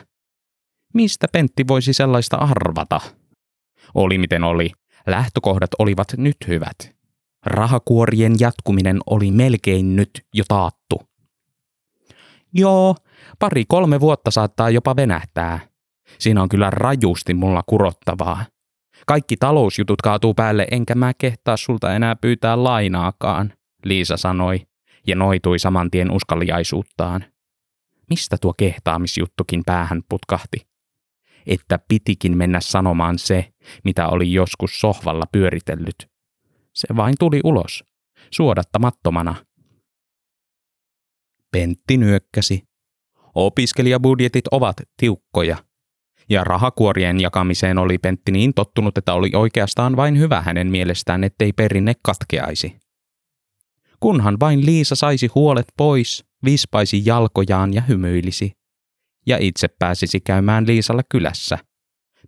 Mistä 0.94 1.26
Pentti 1.32 1.64
voisi 1.68 1.92
sellaista 1.92 2.36
arvata? 2.36 3.00
Oli 3.94 4.18
miten 4.18 4.44
oli, 4.44 4.70
lähtökohdat 5.06 5.70
olivat 5.78 6.08
nyt 6.16 6.36
hyvät. 6.48 6.76
Rahakuorien 7.46 8.34
jatkuminen 8.40 8.98
oli 9.06 9.30
melkein 9.30 9.96
nyt 9.96 10.10
jo 10.34 10.44
taattu. 10.48 11.00
Joo, 12.52 12.96
pari 13.38 13.64
kolme 13.68 14.00
vuotta 14.00 14.30
saattaa 14.30 14.70
jopa 14.70 14.96
venähtää. 14.96 15.60
Siinä 16.18 16.42
on 16.42 16.48
kyllä 16.48 16.70
rajusti 16.70 17.34
mulla 17.34 17.62
kurottavaa. 17.66 18.46
Kaikki 19.06 19.36
talousjutut 19.36 20.02
kaatuu 20.02 20.34
päälle, 20.34 20.66
enkä 20.70 20.94
mä 20.94 21.12
kehtaa 21.18 21.56
sulta 21.56 21.94
enää 21.94 22.16
pyytää 22.16 22.64
lainaakaan, 22.64 23.52
Liisa 23.84 24.16
sanoi 24.16 24.69
ja 25.06 25.16
noitui 25.16 25.58
saman 25.58 25.90
tien. 25.90 26.08
Mistä 28.10 28.36
tuo 28.40 28.54
kehtaamisjuttukin 28.56 29.62
päähän 29.66 30.02
putkahti? 30.08 30.66
Että 31.46 31.78
pitikin 31.88 32.36
mennä 32.36 32.60
sanomaan 32.60 33.18
se, 33.18 33.52
mitä 33.84 34.08
oli 34.08 34.32
joskus 34.32 34.80
sohvalla 34.80 35.24
pyöritellyt. 35.32 36.10
Se 36.74 36.88
vain 36.96 37.14
tuli 37.18 37.40
ulos, 37.44 37.84
suodattamattomana. 38.30 39.34
Pentti 41.52 41.96
nyökkäsi. 41.96 42.62
Opiskelijabudjetit 43.34 44.46
ovat 44.50 44.76
tiukkoja. 44.96 45.56
Ja 46.30 46.44
rahakuorien 46.44 47.20
jakamiseen 47.20 47.78
oli 47.78 47.98
Pentti 47.98 48.32
niin 48.32 48.54
tottunut, 48.54 48.98
että 48.98 49.14
oli 49.14 49.30
oikeastaan 49.34 49.96
vain 49.96 50.18
hyvä 50.18 50.40
hänen 50.40 50.70
mielestään, 50.70 51.24
ettei 51.24 51.52
perinne 51.52 51.92
katkeaisi. 52.02 52.89
Kunhan 54.00 54.40
vain 54.40 54.66
Liisa 54.66 54.94
saisi 54.94 55.26
huolet 55.34 55.66
pois, 55.76 56.24
vispaisi 56.44 57.02
jalkojaan 57.04 57.74
ja 57.74 57.82
hymyilisi. 57.82 58.52
Ja 59.26 59.38
itse 59.40 59.68
pääsisi 59.68 60.20
käymään 60.20 60.66
Liisalla 60.66 61.02
kylässä. 61.08 61.58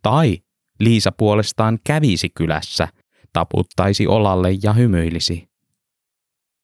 Tai 0.03 0.39
Liisa 0.81 1.13
puolestaan 1.13 1.79
kävisi 1.85 2.31
kylässä– 2.35 2.89
taputtaisi 3.33 4.07
olalle 4.07 4.49
ja 4.63 4.73
hymyilisi. 4.73 5.49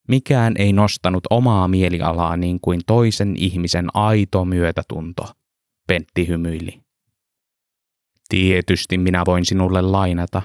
Mikään 0.08 0.54
ei 0.58 0.72
nostanut 0.72 1.24
omaa 1.30 1.68
mielialaa 1.68 2.36
niin 2.36 2.60
kuin 2.60 2.80
toisen 2.86 3.36
ihmisen 3.36 3.86
aito 3.94 4.44
myötätunto, 4.44 5.22
Pentti 5.86 6.28
hymyili. 6.28 6.80
Tietysti 8.28 8.98
minä 8.98 9.22
voin 9.26 9.44
sinulle 9.44 9.82
lainata, 9.82 10.42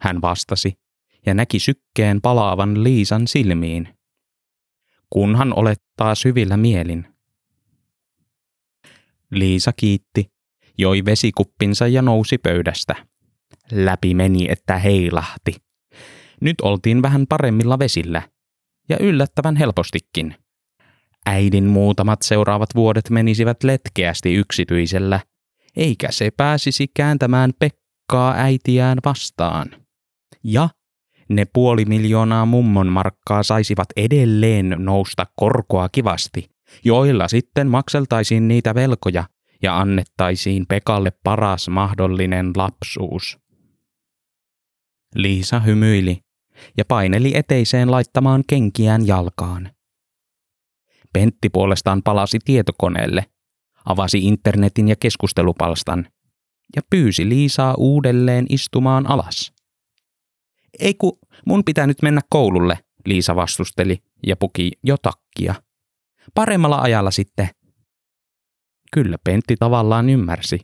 hän 0.00 0.22
vastasi 0.22 0.78
ja 1.26 1.34
näki 1.34 1.58
sykkeen 1.58 2.20
palaavan 2.20 2.84
Liisan 2.84 3.26
silmiin. 3.28 3.95
Kunhan 5.10 5.58
olet 5.58 5.82
taas 5.96 6.24
hyvillä 6.24 6.56
mielin. 6.56 7.06
Liisa 9.30 9.72
kiitti, 9.76 10.30
joi 10.78 11.04
vesikuppinsa 11.04 11.88
ja 11.88 12.02
nousi 12.02 12.38
pöydästä. 12.38 13.06
Läpi 13.72 14.14
meni, 14.14 14.46
että 14.50 14.78
heilahti. 14.78 15.56
Nyt 16.40 16.60
oltiin 16.62 17.02
vähän 17.02 17.26
paremmilla 17.26 17.78
vesillä. 17.78 18.22
Ja 18.88 18.96
yllättävän 19.00 19.56
helpostikin. 19.56 20.34
Äidin 21.26 21.64
muutamat 21.64 22.22
seuraavat 22.22 22.74
vuodet 22.74 23.10
menisivät 23.10 23.64
letkeästi 23.64 24.34
yksityisellä, 24.34 25.20
eikä 25.76 26.10
se 26.10 26.30
pääsisi 26.36 26.86
kääntämään 26.94 27.52
Pekkaa 27.58 28.34
äitiään 28.36 28.98
vastaan. 29.04 29.86
Ja 30.44 30.68
ne 31.28 31.44
puoli 31.44 31.84
miljoonaa 31.84 32.46
mummon 32.46 32.86
markkaa 32.86 33.42
saisivat 33.42 33.88
edelleen 33.96 34.76
nousta 34.78 35.26
korkoa 35.36 35.88
kivasti, 35.88 36.50
joilla 36.84 37.28
sitten 37.28 37.68
makseltaisiin 37.68 38.48
niitä 38.48 38.74
velkoja 38.74 39.24
ja 39.62 39.78
annettaisiin 39.78 40.66
Pekalle 40.66 41.12
paras 41.24 41.68
mahdollinen 41.68 42.50
lapsuus. 42.56 43.38
Liisa 45.14 45.60
hymyili 45.60 46.20
ja 46.76 46.84
paineli 46.84 47.36
eteiseen 47.36 47.90
laittamaan 47.90 48.44
kenkiään 48.48 49.06
jalkaan. 49.06 49.70
Pentti 51.12 51.48
puolestaan 51.48 52.02
palasi 52.02 52.38
tietokoneelle, 52.44 53.26
avasi 53.84 54.18
internetin 54.18 54.88
ja 54.88 54.96
keskustelupalstan 54.96 56.08
ja 56.76 56.82
pyysi 56.90 57.28
Liisaa 57.28 57.74
uudelleen 57.78 58.46
istumaan 58.48 59.10
alas. 59.10 59.55
Ei 60.80 60.94
ku, 60.94 61.18
mun 61.46 61.64
pitää 61.64 61.86
nyt 61.86 62.02
mennä 62.02 62.20
koululle, 62.30 62.78
Liisa 63.04 63.36
vastusteli 63.36 63.98
ja 64.26 64.36
puki 64.36 64.72
jo 64.82 64.96
takkia. 64.96 65.54
Paremmalla 66.34 66.80
ajalla 66.80 67.10
sitten. 67.10 67.48
Kyllä 68.92 69.16
Pentti 69.24 69.56
tavallaan 69.58 70.10
ymmärsi, 70.10 70.60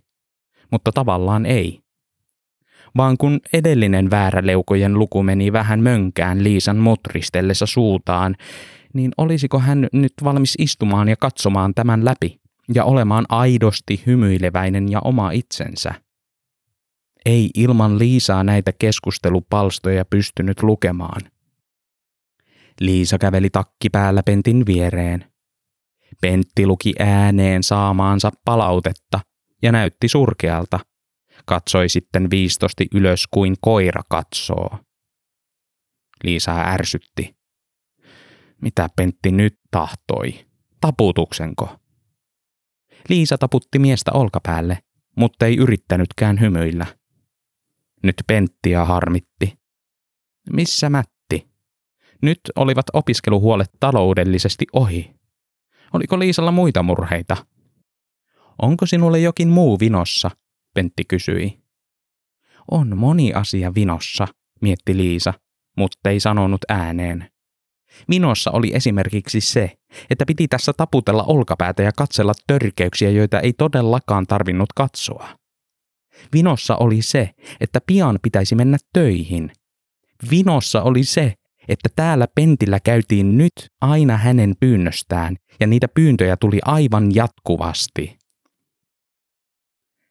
mutta 0.70 0.92
tavallaan 0.92 1.46
ei 1.46 1.82
vaan 2.96 3.16
kun 3.18 3.40
edellinen 3.52 4.10
vääräleukojen 4.10 4.98
luku 4.98 5.22
meni 5.22 5.52
vähän 5.52 5.80
mönkään 5.80 6.44
Liisan 6.44 6.76
mutristellessa 6.76 7.66
suutaan, 7.66 8.36
niin 8.94 9.12
olisiko 9.18 9.58
hän 9.58 9.88
nyt 9.92 10.12
valmis 10.24 10.54
istumaan 10.58 11.08
ja 11.08 11.16
katsomaan 11.16 11.74
tämän 11.74 12.04
läpi 12.04 12.40
ja 12.74 12.84
olemaan 12.84 13.24
aidosti 13.28 14.02
hymyileväinen 14.06 14.90
ja 14.90 15.00
oma 15.04 15.30
itsensä? 15.30 15.94
Ei 17.24 17.50
ilman 17.54 17.98
Liisaa 17.98 18.44
näitä 18.44 18.72
keskustelupalstoja 18.72 20.04
pystynyt 20.04 20.62
lukemaan. 20.62 21.20
Liisa 22.80 23.18
käveli 23.18 23.50
takki 23.50 23.90
päällä 23.90 24.22
Pentin 24.22 24.66
viereen. 24.66 25.32
Pentti 26.20 26.66
luki 26.66 26.92
ääneen 26.98 27.62
saamaansa 27.62 28.30
palautetta 28.44 29.20
ja 29.62 29.72
näytti 29.72 30.08
surkealta– 30.08 30.80
katsoi 31.46 31.88
sitten 31.88 32.30
viistosti 32.30 32.86
ylös 32.94 33.26
kuin 33.30 33.54
koira 33.60 34.02
katsoo. 34.08 34.78
Liisa 36.24 36.60
ärsytti. 36.60 37.36
Mitä 38.62 38.88
Pentti 38.96 39.30
nyt 39.30 39.58
tahtoi? 39.70 40.46
Taputuksenko? 40.80 41.76
Liisa 43.08 43.38
taputti 43.38 43.78
miestä 43.78 44.12
olkapäälle, 44.14 44.78
mutta 45.16 45.46
ei 45.46 45.56
yrittänytkään 45.56 46.40
hymyillä. 46.40 46.86
Nyt 48.02 48.16
Penttiä 48.26 48.84
harmitti. 48.84 49.58
Missä 50.50 50.90
Mätti? 50.90 51.48
Nyt 52.22 52.40
olivat 52.56 52.86
opiskeluhuolet 52.92 53.70
taloudellisesti 53.80 54.64
ohi. 54.72 55.14
Oliko 55.92 56.18
Liisalla 56.18 56.50
muita 56.50 56.82
murheita? 56.82 57.36
Onko 58.62 58.86
sinulle 58.86 59.18
jokin 59.18 59.48
muu 59.48 59.78
vinossa? 59.80 60.30
Pentti 60.74 61.04
kysyi. 61.04 61.62
On 62.70 62.98
moni 62.98 63.32
asia 63.32 63.74
vinossa, 63.74 64.28
mietti 64.60 64.96
Liisa, 64.96 65.34
mutta 65.76 66.10
ei 66.10 66.20
sanonut 66.20 66.60
ääneen. 66.68 67.32
Vinossa 68.10 68.50
oli 68.50 68.74
esimerkiksi 68.74 69.40
se, 69.40 69.72
että 70.10 70.26
piti 70.26 70.48
tässä 70.48 70.72
taputella 70.72 71.22
olkapäätä 71.22 71.82
ja 71.82 71.92
katsella 71.96 72.32
törkeyksiä, 72.46 73.10
joita 73.10 73.40
ei 73.40 73.52
todellakaan 73.52 74.26
tarvinnut 74.26 74.68
katsoa. 74.74 75.41
Vinossa 76.32 76.76
oli 76.76 77.02
se, 77.02 77.30
että 77.60 77.80
pian 77.86 78.18
pitäisi 78.22 78.54
mennä 78.54 78.78
töihin. 78.92 79.52
Vinossa 80.30 80.82
oli 80.82 81.04
se, 81.04 81.34
että 81.68 81.88
täällä 81.96 82.26
pentillä 82.34 82.80
käytiin 82.80 83.38
nyt 83.38 83.52
aina 83.80 84.16
hänen 84.16 84.54
pyynnöstään, 84.60 85.36
ja 85.60 85.66
niitä 85.66 85.88
pyyntöjä 85.88 86.36
tuli 86.36 86.58
aivan 86.64 87.14
jatkuvasti. 87.14 88.18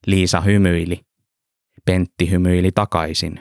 Liisa 0.07 0.41
hymyili. 0.41 0.99
Pentti 1.85 2.31
hymyili 2.31 2.71
takaisin. 2.71 3.39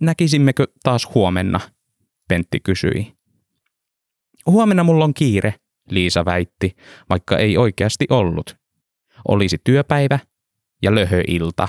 Näkisimmekö 0.00 0.66
taas 0.82 1.08
huomenna? 1.14 1.60
Pentti 2.28 2.60
kysyi. 2.60 3.12
Huomenna 4.46 4.84
mulla 4.84 5.04
on 5.04 5.14
kiire, 5.14 5.54
Liisa 5.90 6.24
väitti, 6.24 6.76
vaikka 7.10 7.38
ei 7.38 7.56
oikeasti 7.56 8.06
ollut. 8.10 8.56
Olisi 9.28 9.56
työpäivä 9.64 10.18
ja 10.82 10.94
löhöilta. 10.94 11.68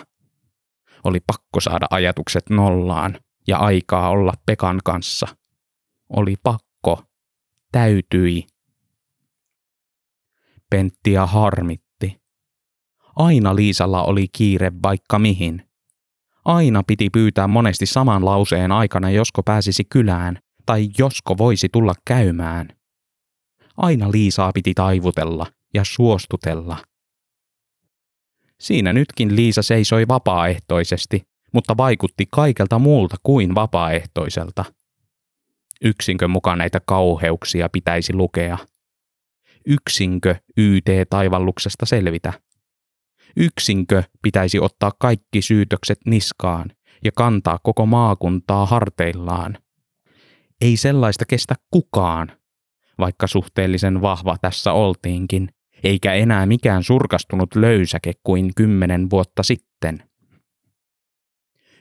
Oli 1.03 1.19
pakko 1.27 1.59
saada 1.59 1.85
ajatukset 1.89 2.49
nollaan 2.49 3.19
ja 3.47 3.57
aikaa 3.57 4.09
olla 4.09 4.33
Pekan 4.45 4.79
kanssa. 4.85 5.27
Oli 6.09 6.35
pakko. 6.43 7.03
Täytyi. 7.71 8.47
Penttiä 10.69 11.25
harmitti. 11.25 12.21
Aina 13.15 13.55
Liisalla 13.55 14.03
oli 14.03 14.27
kiire 14.37 14.71
vaikka 14.83 15.19
mihin. 15.19 15.69
Aina 16.45 16.83
piti 16.87 17.09
pyytää 17.09 17.47
monesti 17.47 17.85
saman 17.85 18.25
lauseen 18.25 18.71
aikana, 18.71 19.09
josko 19.09 19.43
pääsisi 19.43 19.83
kylään, 19.83 20.39
tai 20.65 20.89
josko 20.97 21.37
voisi 21.37 21.69
tulla 21.69 21.93
käymään. 22.05 22.67
Aina 23.77 24.11
Liisaa 24.11 24.51
piti 24.53 24.73
taivutella 24.73 25.45
ja 25.73 25.83
suostutella. 25.83 26.77
Siinä 28.59 28.93
nytkin 28.93 29.35
Liisa 29.35 29.61
seisoi 29.61 30.07
vapaaehtoisesti, 30.07 31.23
mutta 31.53 31.77
vaikutti 31.77 32.25
kaikelta 32.31 32.79
muulta 32.79 33.15
kuin 33.23 33.55
vapaaehtoiselta. 33.55 34.65
Yksinkö 35.81 36.27
mukaan 36.27 36.57
näitä 36.57 36.79
kauheuksia 36.85 37.69
pitäisi 37.69 38.13
lukea? 38.13 38.57
Yksinkö 39.65 40.35
YT-taivalluksesta 40.57 41.85
selvitä? 41.85 42.33
Yksinkö 43.37 44.03
pitäisi 44.21 44.59
ottaa 44.59 44.91
kaikki 44.99 45.41
syytökset 45.41 45.99
niskaan 46.05 46.71
ja 47.03 47.11
kantaa 47.15 47.59
koko 47.63 47.85
maakuntaa 47.85 48.65
harteillaan? 48.65 49.57
Ei 50.61 50.77
sellaista 50.77 51.25
kestä 51.25 51.55
kukaan, 51.71 52.31
vaikka 52.99 53.27
suhteellisen 53.27 54.01
vahva 54.01 54.37
tässä 54.41 54.73
oltiinkin, 54.73 55.49
eikä 55.83 56.13
enää 56.13 56.45
mikään 56.45 56.83
surkastunut 56.83 57.55
löysäke 57.55 58.13
kuin 58.23 58.51
kymmenen 58.55 59.09
vuotta 59.09 59.43
sitten. 59.43 60.03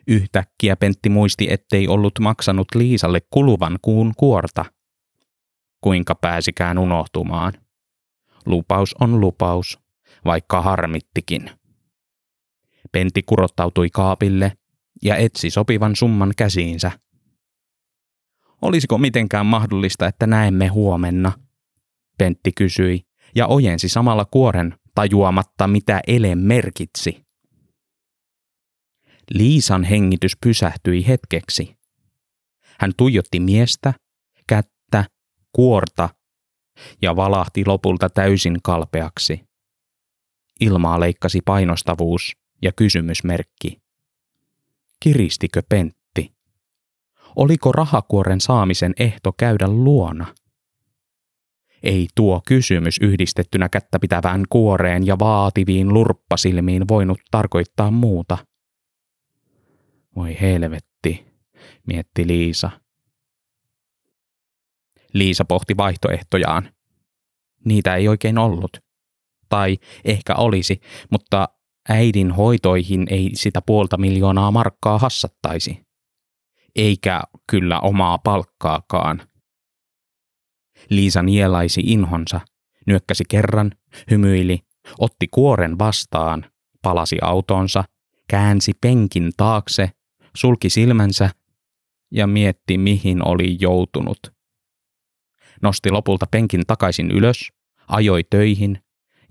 Yhtäkkiä 0.09 0.77
Pentti 0.77 1.09
muisti, 1.09 1.47
ettei 1.51 1.89
ollut 1.89 2.19
maksanut 2.21 2.69
Liisalle 2.75 3.21
kuluvan 3.31 3.79
kuun 3.83 4.13
kuorta. 4.17 4.65
Kuinka 5.81 6.15
pääsikään 6.15 6.79
unohtumaan? 6.79 7.53
Lupaus 8.47 8.95
on 9.01 9.21
lupaus, 9.21 9.79
vaikka 10.25 10.63
harmittikin. 10.63 11.51
Pentti 12.93 13.23
kurottautui 13.23 13.91
kaapille 13.91 14.53
ja 15.03 15.17
etsi 15.17 15.51
sopivan 15.51 15.97
summan 15.97 16.33
käsiinsä. 16.37 16.91
Olisiko 18.63 18.99
mitenkään 18.99 19.47
mahdollista, 19.47 20.07
että 20.07 20.27
näemme 20.27 20.67
huomenna? 20.67 21.33
Pentti 22.19 22.53
kysyi 22.53 23.08
ja 23.35 23.47
ojensi 23.47 23.89
samalla 23.89 24.25
kuoren 24.25 24.75
tajuamatta, 24.95 25.67
mitä 25.67 26.01
ele 26.07 26.35
merkitsi. 26.35 27.25
Liisan 29.31 29.85
hengitys 29.85 30.37
pysähtyi 30.37 31.07
hetkeksi. 31.07 31.77
Hän 32.79 32.93
tuijotti 32.97 33.41
miestä, 33.41 33.95
kättä, 34.47 35.05
kuorta 35.53 36.09
ja 37.03 37.17
valahti 37.17 37.67
lopulta 37.67 38.09
täysin 38.09 38.57
kalpeaksi. 38.63 39.41
Ilmaa 40.61 41.01
leikkasi 41.01 41.41
painostavuus 41.45 42.37
ja 42.63 42.73
kysymysmerkki. 42.73 43.83
Kiristikö 45.01 45.63
Pentti? 45.69 46.33
Oliko 47.37 47.73
rahakuoren 47.73 48.41
saamisen 48.41 48.95
ehto 48.99 49.33
käydä 49.33 49.69
luona? 49.69 50.35
Ei 51.83 52.09
tuo 52.15 52.41
kysymys 52.49 52.99
yhdistettynä 52.99 53.69
kättä 53.69 53.99
pitävään 53.99 54.45
kuoreen 54.49 55.07
ja 55.07 55.19
vaativiin 55.19 55.95
lurppasilmiin 55.95 56.89
voinut 56.89 57.19
tarkoittaa 57.31 57.91
muuta. 57.91 58.39
Voi 60.17 60.37
helvetti, 60.41 61.27
mietti 61.87 62.27
Liisa. 62.27 62.71
Liisa 65.13 65.45
pohti 65.45 65.77
vaihtoehtojaan. 65.77 66.69
Niitä 67.65 67.95
ei 67.95 68.09
oikein 68.09 68.39
ollut. 68.39 68.77
Tai 69.49 69.79
ehkä 70.05 70.35
olisi, 70.35 70.81
mutta 71.11 71.49
äidin 71.89 72.31
hoitoihin 72.31 73.07
ei 73.11 73.31
sitä 73.35 73.63
puolta 73.67 73.97
miljoonaa 73.97 74.51
markkaa 74.51 74.99
hassattaisi. 74.99 75.87
Eikä 76.77 77.23
kyllä 77.51 77.81
omaa 77.81 78.19
palkkaakaan. 78.19 79.23
Liisa 80.89 81.23
nielaisi 81.23 81.81
inhonsa, 81.85 82.41
nyökkäsi 82.87 83.25
kerran, 83.29 83.73
hymyili, 84.11 84.59
otti 84.99 85.29
kuoren 85.31 85.79
vastaan, 85.79 86.45
palasi 86.83 87.19
autonsa, 87.23 87.85
käänsi 88.29 88.73
penkin 88.81 89.33
taakse 89.37 89.91
sulki 90.37 90.71
silmänsä 90.71 91.31
ja 92.11 92.27
mietti, 92.27 92.79
mihin 92.79 93.29
oli 93.29 93.57
joutunut. 93.61 94.19
Nosti 95.63 95.91
lopulta 95.91 96.27
penkin 96.31 96.63
takaisin 96.67 97.11
ylös, 97.11 97.49
ajoi 97.89 98.25
töihin 98.31 98.83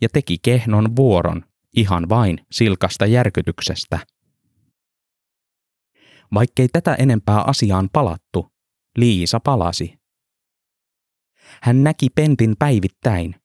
ja 0.01 0.09
teki 0.13 0.37
kehnon 0.41 0.95
vuoron 0.95 1.43
ihan 1.75 2.09
vain 2.09 2.45
silkasta 2.51 3.05
järkytyksestä. 3.05 3.99
Vaikkei 6.33 6.67
tätä 6.67 6.95
enempää 6.95 7.41
asiaan 7.41 7.89
palattu, 7.93 8.51
Liisa 8.97 9.39
palasi. 9.39 9.96
Hän 11.61 11.83
näki 11.83 12.07
Pentin 12.15 12.55
päivittäin, 12.59 13.35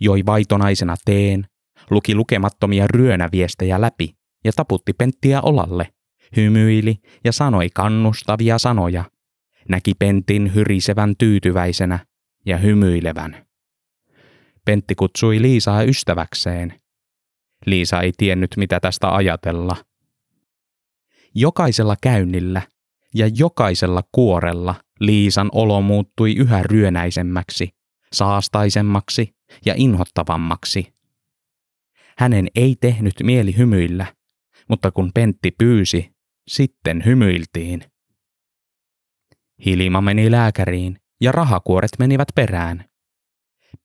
joi 0.00 0.26
vaitonaisena 0.26 0.96
teen, 1.04 1.46
luki 1.90 2.14
lukemattomia 2.14 2.86
ryönäviestejä 2.86 3.80
läpi 3.80 4.14
ja 4.44 4.52
taputti 4.56 4.92
Penttiä 4.92 5.40
olalle 5.40 5.88
hymyili 6.36 6.96
ja 7.24 7.32
sanoi 7.32 7.68
kannustavia 7.74 8.58
sanoja. 8.58 9.04
Näki 9.68 9.92
Pentin 9.98 10.54
hyrisevän 10.54 11.14
tyytyväisenä 11.18 12.06
ja 12.46 12.58
hymyilevän. 12.58 13.46
Pentti 14.64 14.94
kutsui 14.94 15.42
Liisaa 15.42 15.82
ystäväkseen. 15.82 16.80
Liisa 17.66 18.00
ei 18.00 18.12
tiennyt, 18.16 18.50
mitä 18.56 18.80
tästä 18.80 19.14
ajatella. 19.14 19.76
Jokaisella 21.34 21.96
käynnillä 22.02 22.62
ja 23.14 23.30
jokaisella 23.36 24.02
kuorella 24.12 24.74
Liisan 25.00 25.48
olo 25.52 25.82
muuttui 25.82 26.32
yhä 26.36 26.62
ryönäisemmäksi, 26.62 27.68
saastaisemmaksi 28.12 29.34
ja 29.66 29.74
inhottavammaksi. 29.76 30.94
Hänen 32.18 32.48
ei 32.54 32.76
tehnyt 32.80 33.14
mieli 33.22 33.56
hymyillä, 33.56 34.06
mutta 34.68 34.90
kun 34.90 35.10
Pentti 35.14 35.50
pyysi, 35.58 36.10
sitten 36.48 37.04
hymyiltiin. 37.04 37.84
Hilma 39.64 40.00
meni 40.00 40.30
lääkäriin 40.30 40.98
ja 41.20 41.32
rahakuoret 41.32 41.90
menivät 41.98 42.28
perään. 42.34 42.84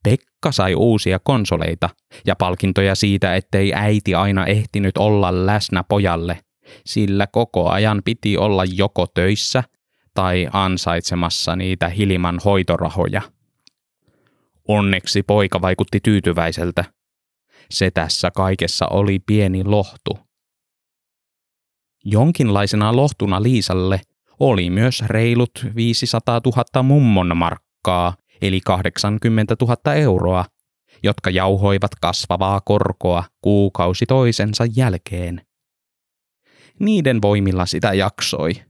Pekka 0.04 0.52
sai 0.52 0.76
uusia 0.76 1.20
konsoleita 1.20 1.90
ja 2.26 2.36
palkintoja 2.36 2.96
siitä, 2.96 3.36
ettei 3.36 3.74
äiti 3.74 4.16
aina 4.16 4.46
ehtinyt 4.46 4.98
olla 4.98 5.46
läsnä 5.46 5.84
pojalle, 5.84 6.40
sillä 6.86 7.28
koko 7.28 7.70
ajan 7.70 8.02
piti 8.06 8.38
olla 8.38 8.66
joko 8.66 9.08
töissä 9.08 9.64
tai 10.20 10.48
ansaitsemassa 10.54 11.56
niitä 11.56 11.90
Hilman 11.90 12.40
hoitorahoja. 12.46 13.22
Onneksi 14.68 15.24
poika 15.24 15.62
vaikutti 15.62 16.00
tyytyväiseltä. 16.00 16.86
Se 17.70 17.92
tässä 17.92 18.32
kaikessa 18.36 18.88
oli 18.88 19.20
pieni 19.20 19.64
lohtu. 19.64 20.20
Jonkinlaisena 22.06 22.96
lohtuna 22.96 23.44
Liisalle 23.44 24.02
Oli 24.40 24.70
myös 24.70 25.02
reilut 25.02 25.52
500 25.76 26.42
000 26.46 26.84
mummon 26.84 27.38
markkaa, 27.38 28.14
eli 28.42 28.62
80 28.62 29.56
000 29.62 29.94
euroa, 29.94 30.46
jotka 31.04 31.30
jauhoivat 31.30 31.92
kasvavaa 32.02 32.62
korkoa 32.62 33.24
kuukausi 33.42 34.06
toisensa 34.06 34.64
jälkeen. 34.76 35.42
Niiden 36.80 37.22
voimilla 37.22 37.66
sitä 37.66 37.94
jaksoi. 37.94 38.69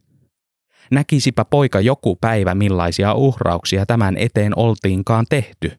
Näkisipä 0.92 1.46
poika 1.46 1.80
joku 1.80 2.16
päivä 2.16 2.56
millaisia 2.56 3.14
uhrauksia 3.14 3.86
tämän 3.86 4.18
eteen 4.18 4.60
oltiinkaan 4.60 5.26
tehty. 5.30 5.72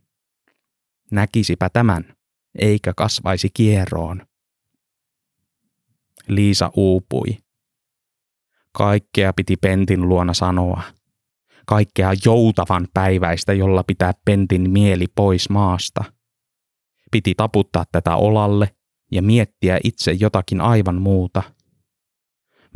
Näkisipä 1.11 1.69
tämän, 1.73 2.15
eikä 2.59 2.93
kasvaisi 2.97 3.49
kieroon. 3.55 4.27
Liisa 6.29 6.71
uupui. 6.77 7.39
Kaikkea 8.73 9.33
piti 9.33 9.57
Pentin 9.57 10.09
luona 10.09 10.35
sanoa. 10.35 10.83
Kaikkea 11.67 12.11
joutavan 12.25 12.89
päiväistä, 12.95 13.53
jolla 13.53 13.85
pitää 13.87 14.13
Pentin 14.25 14.71
mieli 14.71 15.07
pois 15.15 15.51
maasta. 15.51 16.05
Piti 17.11 17.35
taputtaa 17.35 17.85
tätä 17.93 18.17
olalle 18.17 18.75
ja 19.13 19.23
miettiä 19.23 19.79
itse 19.85 20.13
jotakin 20.13 20.61
aivan 20.61 21.03
muuta. 21.03 21.43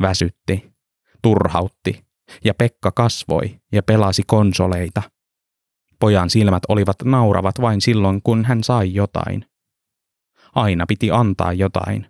Väsytti, 0.01 0.71
turhautti 1.21 2.04
ja 2.43 2.53
Pekka 2.53 2.91
kasvoi 2.91 3.59
ja 3.71 3.83
pelasi 3.83 4.23
konsoleita. 4.27 5.01
Pojan 5.99 6.29
silmät 6.29 6.63
olivat 6.67 6.95
nauravat 7.03 7.61
vain 7.61 7.81
silloin, 7.81 8.21
kun 8.21 8.45
hän 8.45 8.63
sai 8.63 8.93
jotain. 8.93 9.45
Aina 10.55 10.85
piti 10.87 11.11
antaa 11.11 11.53
jotain, 11.53 12.07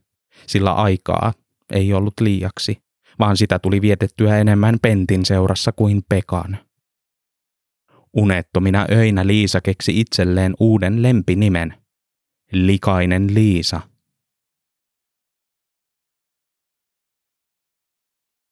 sillä 0.48 0.74
aikaa 0.74 1.34
ei 1.74 1.94
ollut 1.94 2.14
liiaksi, 2.22 2.78
vaan 3.20 3.38
sitä 3.38 3.60
tuli 3.60 3.82
vietettyä 3.82 4.38
enemmän 4.38 4.78
Pentin 4.82 5.26
seurassa 5.26 5.72
kuin 5.72 6.04
Pekan. 6.10 6.58
Unettomina 8.14 8.86
öinä 8.92 9.28
Liisa 9.28 9.62
keksi 9.62 10.00
itselleen 10.00 10.54
uuden 10.60 11.02
lempinimen. 11.02 11.74
Likainen 12.52 13.34
Liisa– 13.34 13.82